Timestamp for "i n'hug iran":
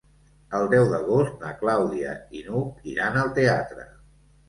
2.41-3.25